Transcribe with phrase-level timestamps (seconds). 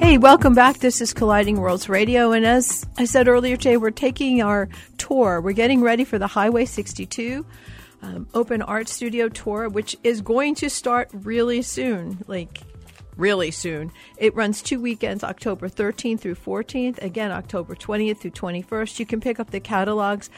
[0.00, 0.78] Hey, welcome back.
[0.78, 2.32] This is Colliding Worlds Radio.
[2.32, 4.68] And as I said earlier today, we're taking our
[4.98, 5.40] tour.
[5.40, 7.46] We're getting ready for the Highway 62
[8.02, 12.24] um, Open Art Studio Tour, which is going to start really soon.
[12.26, 12.60] Like,
[13.16, 13.92] really soon.
[14.16, 18.98] It runs two weekends, October 13th through 14th, again, October 20th through 21st.
[18.98, 20.30] You can pick up the catalogs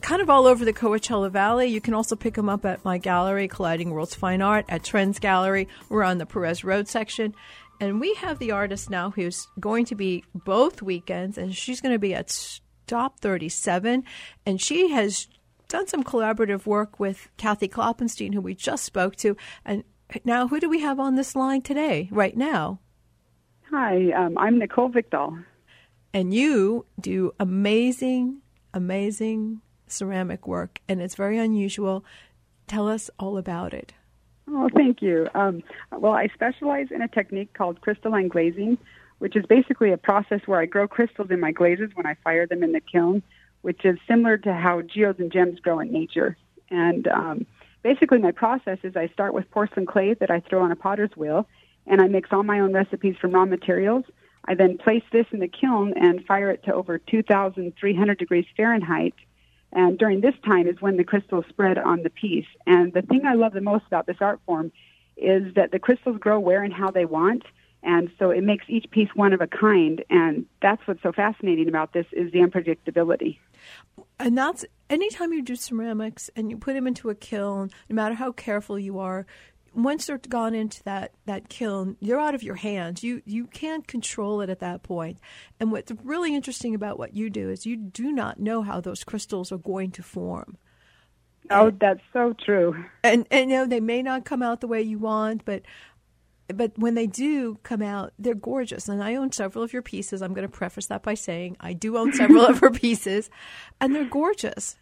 [0.00, 1.66] kind of all over the Coachella Valley.
[1.66, 5.18] You can also pick them up at my gallery, Colliding Worlds Fine Art, at Trends
[5.18, 5.68] Gallery.
[5.88, 7.34] We're on the Perez Road section.
[7.80, 11.94] And we have the artist now who's going to be both weekends, and she's going
[11.94, 14.04] to be at Stop 37.
[14.44, 15.28] And she has
[15.68, 19.36] done some collaborative work with Kathy Kloppenstein, who we just spoke to.
[19.64, 19.84] And
[20.24, 22.80] now, who do we have on this line today, right now?
[23.70, 25.44] Hi, um, I'm Nichole Vikdal.
[26.12, 28.42] And you do amazing,
[28.74, 32.04] amazing ceramic work, and it's very unusual.
[32.66, 33.92] Tell us all about it.
[34.48, 35.28] Oh, thank you.
[35.34, 38.78] Um, well, I specialize in a technique called crystalline glazing,
[39.18, 42.46] which is basically a process where I grow crystals in my glazes when I fire
[42.46, 43.22] them in the kiln,
[43.62, 46.36] which is similar to how geodes and gems grow in nature.
[46.70, 47.46] And um,
[47.82, 51.16] basically, my process is I start with porcelain clay that I throw on a potter's
[51.16, 51.46] wheel,
[51.86, 54.04] and I mix all my own recipes from raw materials.
[54.46, 59.14] I then place this in the kiln and fire it to over 2,300 degrees Fahrenheit
[59.72, 62.46] and during this time is when the crystals spread on the piece.
[62.66, 64.72] And the thing I love the most about this art form
[65.16, 67.44] is that the crystals grow where and how they want.
[67.82, 70.04] And so it makes each piece one of a kind.
[70.10, 73.38] And that's what's so fascinating about this is the unpredictability.
[74.18, 78.14] And that's anytime you do ceramics and you put them into a kiln, no matter
[78.14, 79.24] how careful you are,
[79.74, 83.02] once they're gone into that, that kiln, you're out of your hands.
[83.04, 85.18] You you can't control it at that point.
[85.58, 89.04] And what's really interesting about what you do is you do not know how those
[89.04, 90.56] crystals are going to form.
[91.50, 92.84] Oh, that's so true.
[93.02, 95.62] And and you know they may not come out the way you want, but
[96.52, 98.88] but when they do come out, they're gorgeous.
[98.88, 100.22] And I own several of your pieces.
[100.22, 103.30] I'm going to preface that by saying I do own several of her pieces,
[103.80, 104.76] and they're gorgeous.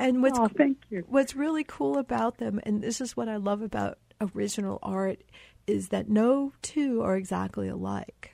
[0.00, 1.04] And what's oh, thank you.
[1.08, 3.98] what's really cool about them, and this is what I love about
[4.34, 5.20] original art,
[5.66, 8.32] is that no two are exactly alike.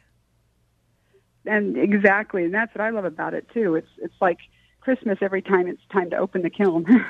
[1.45, 3.75] And exactly, and that's what I love about it too.
[3.75, 4.39] It's it's like
[4.81, 6.87] Christmas every time it's time to open the kiln.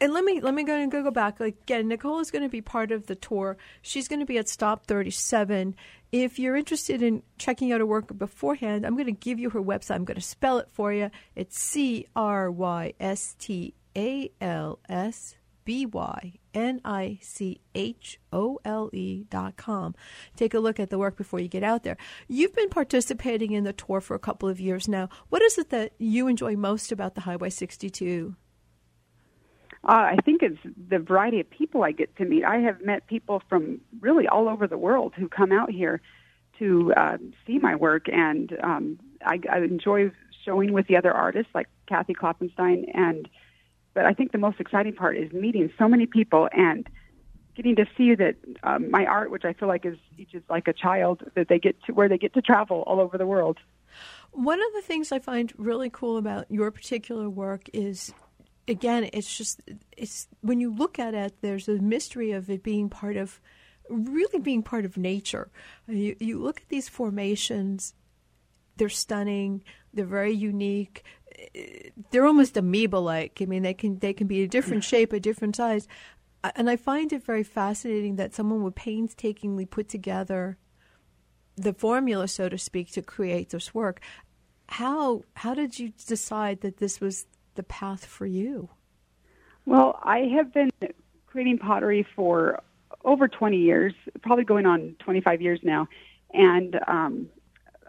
[0.00, 1.40] and let me let me go and go, back.
[1.40, 3.56] Again, Nichole is going to be part of the tour.
[3.82, 5.74] She's going to be at Stop Thirty Seven
[6.12, 9.62] if you're interested in checking out her work beforehand, I'm going to give you her
[9.62, 9.96] website.
[9.96, 11.10] I'm going to spell it for you.
[11.34, 18.18] It's C R Y S T A L S B Y N I C H
[18.32, 19.94] O L E dot com.
[20.34, 21.98] Take a look at the work before you get out there.
[22.26, 25.10] You've been participating in the tour for a couple of years now.
[25.28, 28.34] What is it that you enjoy most about the Highway 62?
[29.88, 30.58] Uh, I think it's
[30.90, 32.44] the variety of people I get to meet.
[32.44, 36.02] I have met people from really all over the world who come out here
[36.58, 37.16] to uh,
[37.46, 40.10] see my work, and um, I, I enjoy
[40.44, 42.84] showing with the other artists like Kathy Kloppenstein.
[42.92, 43.30] And
[43.94, 46.86] but I think the most exciting part is meeting so many people and
[47.56, 48.34] getting to see that
[48.64, 51.82] um, my art, which I feel like is is like a child, that they get
[51.84, 53.56] to where they get to travel all over the world.
[54.32, 58.12] One of the things I find really cool about your particular work is
[58.68, 59.60] again, it's just
[59.96, 63.40] it's when you look at it, there's a mystery of it being part of
[63.88, 65.50] really being part of nature.
[65.88, 67.94] Uh, you, you look at these formations;
[68.76, 69.62] they're stunning.
[69.92, 71.04] They're very unique.
[71.56, 71.60] Uh,
[72.10, 73.40] they're almost amoeba-like.
[73.40, 75.88] I mean, they can they can be a different shape, a different size,
[76.54, 80.58] and I find it very fascinating that someone would painstakingly put together
[81.56, 84.00] the formula, so to speak, to create this work.
[84.68, 87.26] How how did you decide that this was
[87.58, 88.70] the path for you?
[89.66, 90.70] Well, I have been
[91.26, 92.62] creating pottery for
[93.04, 93.92] over 20 years,
[94.22, 95.88] probably going on 25 years now.
[96.32, 97.28] And um,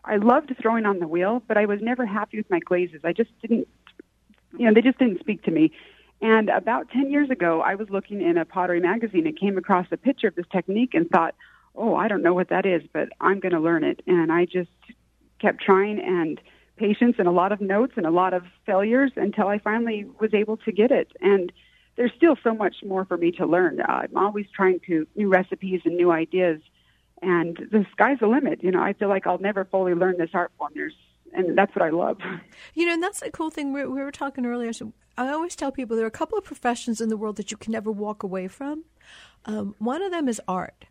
[0.04, 3.02] I loved throwing on the wheel, but I was never happy with my glazes.
[3.04, 3.68] I just didn't,
[4.58, 5.72] you know, they just didn't speak to me.
[6.20, 9.86] And about 10 years ago, I was looking in a pottery magazine and came across
[9.92, 11.36] a picture of this technique and thought,
[11.76, 14.02] oh, I don't know what that is, but I'm going to learn it.
[14.08, 14.72] And I just
[15.40, 16.42] kept trying and
[16.80, 20.34] patience and a lot of notes and a lot of failures until I finally was
[20.34, 21.12] able to get it.
[21.22, 21.52] And
[21.98, 23.82] there's still so much more for me to learn.
[23.82, 26.62] I'm always trying to new recipes and new ideas,
[27.22, 28.64] and the sky's the limit.
[28.64, 30.72] You know, I feel like I'll never fully learn this art form.
[30.74, 30.96] There's,
[31.34, 32.18] and that's what I love.
[32.74, 33.74] You know, and that's the cool thing.
[33.74, 34.72] We, we were talking earlier.
[34.72, 37.52] So I always tell people there are a couple of professions in the world that
[37.52, 38.86] you can never walk away from.
[39.44, 40.86] Um, one of them is art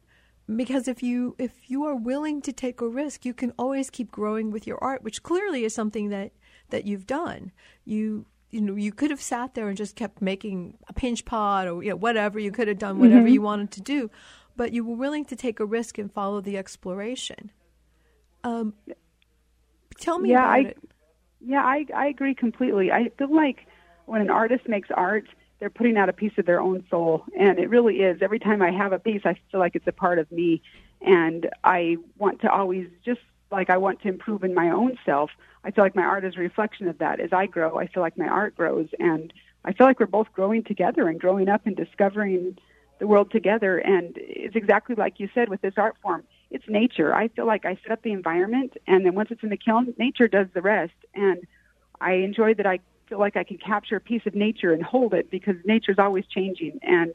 [0.56, 4.10] because if you if you are willing to take a risk you can always keep
[4.10, 6.32] growing with your art which clearly is something that
[6.70, 7.52] that you've done
[7.84, 11.68] you you know you could have sat there and just kept making a pinch pot
[11.68, 13.34] or you know, whatever you could have done whatever mm-hmm.
[13.34, 14.10] you wanted to do
[14.58, 17.52] but you were willing to take a risk and follow the exploration.
[18.42, 18.74] Um,
[20.00, 20.78] tell me yeah, about I, it.
[21.40, 22.90] Yeah, I I agree completely.
[22.90, 23.66] I feel like
[24.06, 25.28] when an artist makes art,
[25.58, 28.22] they're putting out a piece of their own soul, and it really is.
[28.22, 30.62] Every time I have a piece, I feel like it's a part of me,
[31.00, 33.20] and I want to always just
[33.50, 35.31] like I want to improve in my own self.
[35.64, 37.19] I feel like my art is a reflection of that.
[37.19, 39.32] As I grow, I feel like my art grows, and
[39.64, 42.58] I feel like we're both growing together and growing up and discovering
[43.00, 43.78] the world together.
[43.78, 46.25] And it's exactly like you said with this art form.
[46.50, 47.14] It's nature.
[47.14, 49.94] I feel like I set up the environment, and then once it's in the kiln,
[49.99, 50.94] nature does the rest.
[51.14, 51.46] And
[52.00, 52.78] I enjoy that I
[53.08, 56.26] feel like I can capture a piece of nature and hold it because nature's always
[56.26, 56.78] changing.
[56.82, 57.12] And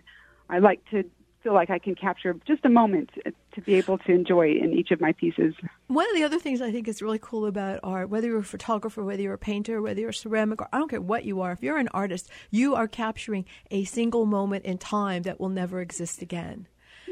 [0.49, 1.03] I like to
[1.43, 3.09] feel like I can capture just a moment
[3.53, 5.53] to be able to enjoy in each of my pieces.
[5.87, 8.43] One of the other things I think is really cool about art, whether you're a
[8.43, 11.41] photographer, whether you're a painter, whether you're a ceramic, or I don't care what you
[11.41, 15.49] are, if you're an artist, you are capturing a single moment in time that will
[15.49, 16.67] never exist again.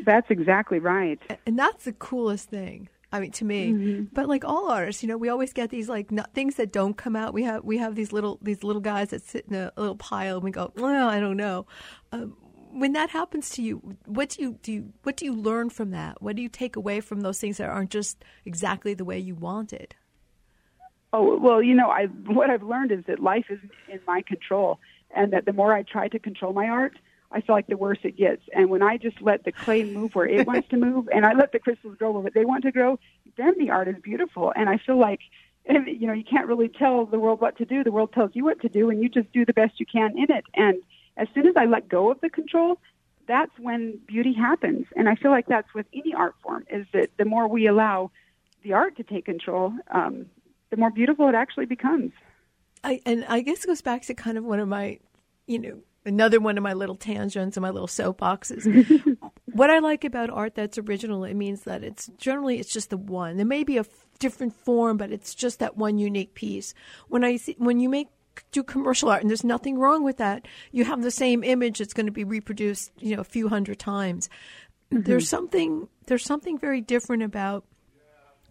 [0.05, 1.19] That's exactly right.
[1.45, 2.87] And that's the coolest thing.
[3.11, 4.03] I mean, to me, mm-hmm.
[4.13, 6.95] but like all artists, you know, we always get these like not, things that don't
[6.95, 7.33] come out.
[7.33, 10.35] We have we have these little these little guys that sit in a, little pile,
[10.37, 11.65] and we go, well, I don't know.
[12.11, 12.37] Um,
[12.71, 14.71] when that happens to you, what do you do?
[14.71, 16.21] You, what do you learn from that?
[16.21, 19.35] What do you take away from those things that aren't just exactly the way you
[19.35, 19.95] wanted?
[21.11, 23.59] Oh well, you know, I what I've learned is that life is
[23.91, 24.79] in my control,
[25.13, 26.97] and that the more I try to control my art,
[27.31, 28.41] I feel like the worse it gets.
[28.53, 31.33] And when I just let the clay move where it wants to move, and I
[31.33, 32.99] let the crystals grow where they want to grow,
[33.37, 34.51] then the art is beautiful.
[34.55, 35.21] And I feel like,
[35.67, 37.83] you know, you can't really tell the world what to do.
[37.83, 40.17] The world tells you what to do, and you just do the best you can
[40.17, 40.45] in it.
[40.53, 40.81] And
[41.17, 42.79] as soon as I let go of the control,
[43.27, 44.87] that's when beauty happens.
[44.95, 48.11] And I feel like that's with any art form, is that the more we allow
[48.63, 50.25] the art to take control, um,
[50.69, 52.11] the more beautiful it actually becomes.
[52.83, 54.99] I, and I guess it goes back to kind of one of my,
[55.45, 59.17] you know, another one of my little tangents and my little soapboxes.
[59.45, 62.97] what I like about art that's original, it means that it's generally it's just the
[62.97, 63.37] one.
[63.37, 66.73] There may be a f- different form, but it's just that one unique piece.
[67.07, 68.07] When I see when you make
[68.51, 70.47] do commercial art, and there's nothing wrong with that.
[70.71, 73.79] You have the same image; it's going to be reproduced, you know, a few hundred
[73.79, 74.29] times.
[74.91, 75.03] Mm-hmm.
[75.03, 77.65] There's something there's something very different about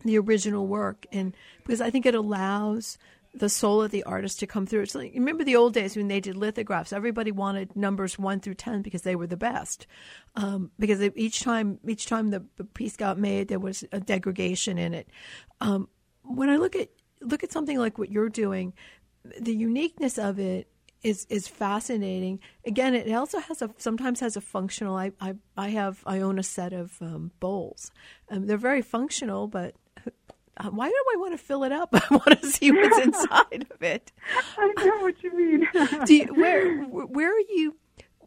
[0.04, 2.98] the original work, and because I think it allows
[3.32, 4.82] the soul of the artist to come through.
[4.82, 6.92] It's like remember the old days when they did lithographs.
[6.92, 9.86] Everybody wanted numbers one through ten because they were the best.
[10.34, 12.44] Um, because each time each time the,
[12.74, 15.08] piece got made, there was a degradation in it.
[15.60, 15.88] Um,
[16.22, 16.90] when I look at
[17.20, 18.72] look at something like what you're doing,
[19.40, 20.68] the uniqueness of it
[21.02, 22.40] is is fascinating.
[22.66, 24.96] Again, it also has a sometimes has a functional.
[24.96, 27.90] I I, I have I own a set of um, bowls.
[28.28, 29.74] Um, they're very functional, but
[30.60, 31.90] uh, why do I want to fill it up?
[31.94, 34.12] I want to see what's inside of it.
[34.58, 35.68] I know what you mean.
[36.04, 37.76] do you, where where are you?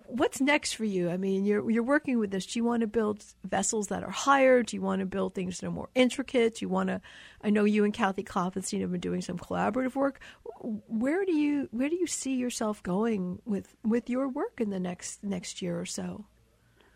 [0.07, 1.09] What's next for you?
[1.09, 2.45] I mean, you're you're working with this.
[2.45, 4.61] Do you want to build vessels that are higher?
[4.61, 6.55] Do you want to build things that are more intricate?
[6.55, 7.01] Do you want to?
[7.41, 10.19] I know you and Kathy Klopfenstein have been doing some collaborative work.
[10.61, 14.79] Where do you where do you see yourself going with with your work in the
[14.79, 16.25] next next year or so?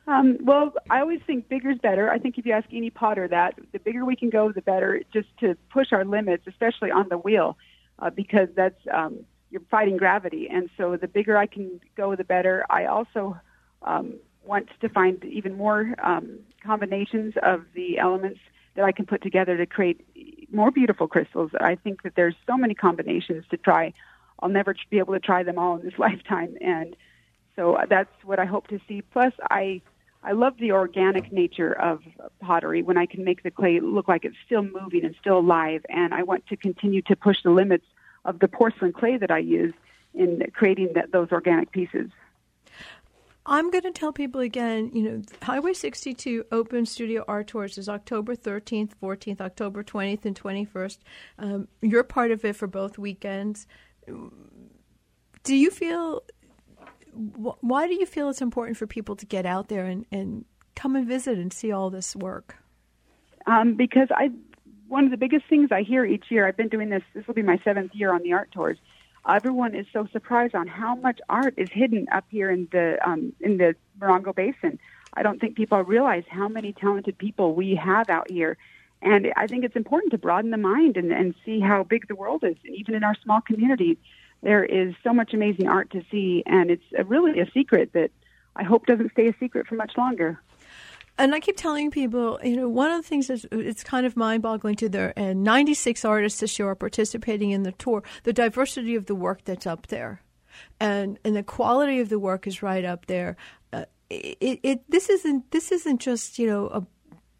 [0.08, 2.10] Um, well, I always think bigger is better.
[2.10, 5.02] I think if you ask any potter that, the bigger we can go, the better.
[5.12, 7.58] Just to push our limits, especially on the wheel,
[8.00, 12.24] uh, because that's um, you're fighting gravity, and so the bigger I can go, the
[12.24, 12.66] better.
[12.70, 13.38] I also
[13.82, 14.16] um,
[14.46, 18.40] want to find even more um, combinations of the elements
[18.76, 20.06] that I can put together to create
[20.54, 21.52] more beautiful crystals.
[21.60, 23.94] I think that there's so many combinations to try.
[24.40, 26.96] I'll never be able to try them all in this lifetime, and
[27.58, 29.02] so that's what I hope to see.
[29.02, 29.82] Plus, I
[30.28, 32.02] I love the organic nature of
[32.42, 35.86] pottery when I can make the clay look like it's still moving and still alive.
[35.88, 37.86] And I want to continue to push the limits
[38.26, 39.74] of the porcelain clay that I use
[40.14, 42.10] in creating that, those organic pieces.
[43.46, 47.88] I'm going to tell people again, you know, Highway 62 Open Studio Art Tours is
[47.88, 50.98] October 13th, 14th, October 20th, and 21st.
[51.40, 53.66] Um, you're part of it for both weekends.
[54.06, 56.24] Do you feel
[57.18, 60.46] why do you feel it's important for people to get out there and, and
[60.76, 62.58] come and visit and see all this work?
[63.46, 64.30] Um, because I,
[64.88, 67.34] one of the biggest things I hear each year, I've been doing this, this will
[67.34, 68.78] be my seventh year on the art tours.
[69.28, 73.34] Everyone is so surprised on how much art is hidden up here in the um,
[73.42, 74.80] in the Morongo Basin.
[75.14, 78.58] I don't think people realize how many talented people we have out here.
[79.02, 82.16] And I think it's important to broaden the mind and, and see how big the
[82.16, 83.98] world is, even in our small community
[84.42, 88.12] there is so much amazing art to see, and it's a, really a secret that
[88.56, 90.40] I hope doesn't stay a secret for much longer.
[91.20, 94.16] And I keep telling people, you know, one of the things is it's kind of
[94.16, 95.14] mind-boggling to there.
[95.16, 98.04] And 96 artists this year are participating in the tour.
[98.24, 100.22] The diversity of the work that's up there,
[100.80, 103.36] and and the quality of the work is right up there.
[103.74, 106.86] Uh, it, it this isn't this isn't just you know a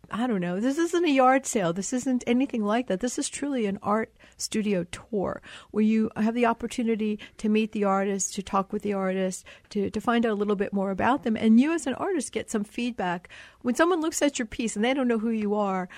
[0.10, 0.60] I don't know.
[0.60, 1.74] This isn't a yard sale.
[1.74, 3.02] This isn't anything like that.
[3.02, 7.84] This is truly an art studio tour where you have the opportunity to meet the
[7.84, 11.24] artist, to talk with the artist, to, to find out a little bit more about
[11.24, 11.36] them.
[11.36, 13.30] And you, as an artist, get some feedback.
[13.62, 15.90] When someone looks at your piece and they don't know who you are,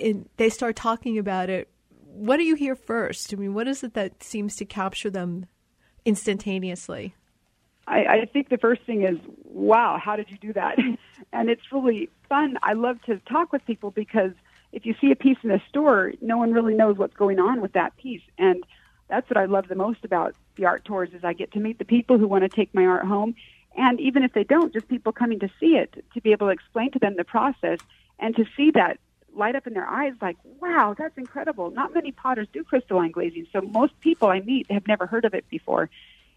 [0.00, 1.68] and they start talking about it,
[1.98, 3.32] what do you hear first?
[3.32, 5.46] I mean, what is it that seems to capture them
[6.04, 7.14] instantaneously?
[7.86, 10.78] I, I think the first thing is, wow, how did you do that?
[11.32, 12.58] and it's really fun.
[12.62, 14.32] I love to talk with people because
[14.72, 17.60] if you see a piece in a store, no one really knows what's going on
[17.60, 18.22] with that piece.
[18.38, 18.64] And
[19.08, 21.78] that's what I love the most about the art tours is I get to meet
[21.78, 23.34] the people who want to take my art home.
[23.76, 26.52] And even if they don't, just people coming to see it, to be able to
[26.52, 27.78] explain to them the process
[28.18, 28.98] and to see that
[29.36, 31.70] light up in their eyes like, wow, that's incredible.
[31.70, 33.46] Not many potters do crystalline glazing.
[33.52, 35.90] So most people I meet have never heard of it before.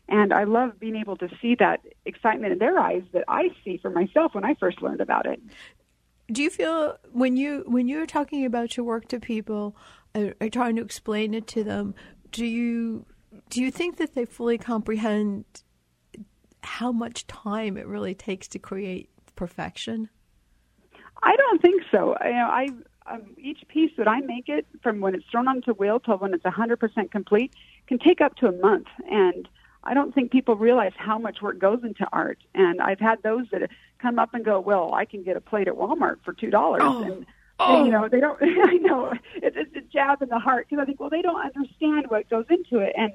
[0.10, 3.78] And I love being able to see that excitement in their eyes that I see
[3.78, 5.42] for myself when I first learned about it.
[6.32, 9.76] Do you feel when you when you're talking about your work to people,
[10.14, 11.96] or, or trying to explain it to them,
[12.32, 13.06] do you
[13.50, 15.46] do you think that they fully comprehend
[16.64, 20.10] how much time it really takes to create perfection?
[21.24, 22.16] I don't think so.
[22.24, 22.68] You know, I
[23.08, 26.34] um, each piece that I make it from when it's thrown onto wheel till when
[26.34, 27.54] it's 100% complete
[27.88, 29.48] can take up to a month, and
[29.88, 32.39] I don't think people realize how much work goes into art.
[32.53, 35.70] And I've had those that come up and go, "Well, I can get a plate
[35.70, 37.03] at Walmart for two dollars," oh.
[37.03, 37.25] and
[37.60, 37.86] oh.
[37.86, 38.38] you know they don't.
[38.41, 41.39] I know it, it's a jab in the heart because I think, well, they don't
[41.39, 43.13] understand what goes into it, and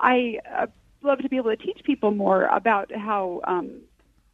[0.00, 0.66] I uh,
[1.02, 3.82] love to be able to teach people more about how um,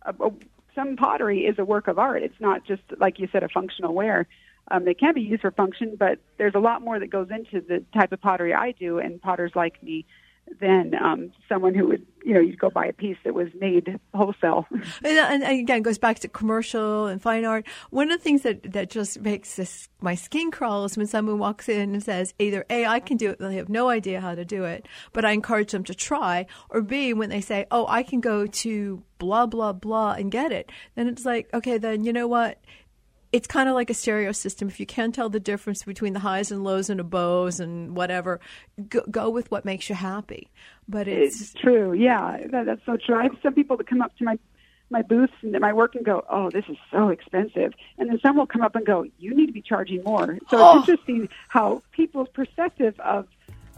[0.02, 0.32] a, a,
[0.74, 2.22] some pottery is a work of art.
[2.22, 4.26] It's not just like you said, a functional wear.
[4.70, 7.60] Um, they can be used for function, but there's a lot more that goes into
[7.60, 10.06] the type of pottery I do, and potters like me
[10.60, 13.98] than um, someone who would, you know, you'd go buy a piece that was made
[14.14, 14.66] wholesale.
[15.04, 17.66] And, and again, goes back to commercial and fine art.
[17.90, 21.38] One of the things that, that just makes this, my skin crawl is when someone
[21.38, 24.34] walks in and says either A, I can do it, they have no idea how
[24.34, 27.86] to do it, but I encourage them to try, or B, when they say, oh,
[27.88, 32.04] I can go to blah, blah, blah and get it, then it's like, okay, then
[32.04, 32.60] you know what?
[33.34, 34.68] It's kind of like a stereo system.
[34.68, 37.96] If you can't tell the difference between the highs and lows and a Bose and
[37.96, 38.38] whatever,
[38.88, 40.52] go, go with what makes you happy.
[40.88, 41.92] But it's, it's true.
[41.94, 43.16] Yeah, that, that's so true.
[43.16, 44.38] I have some people that come up to my
[44.88, 48.36] my booths and my work and go, "Oh, this is so expensive," and then some
[48.36, 50.78] will come up and go, "You need to be charging more." So oh.
[50.78, 53.26] it's interesting how people's perspective of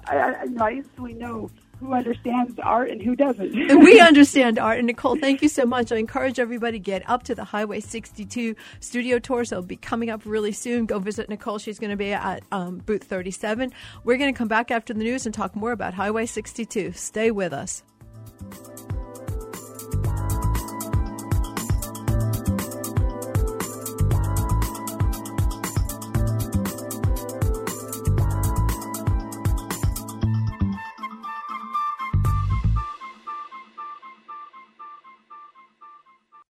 [0.07, 3.53] I, I, I instantly know who understands art and who doesn't.
[3.81, 4.79] we understand art.
[4.79, 5.93] And Nichole, thank you so much.
[5.93, 9.51] I encourage everybody to get up to the Highway 62 studio tours.
[9.51, 10.87] They'll be coming up really soon.
[10.87, 11.61] Go visit Nichole.
[11.61, 13.73] She's going to be at um, booth 37.
[14.05, 16.93] We're going to come back after the news and talk more about Highway 62.
[16.93, 17.83] Stay with us.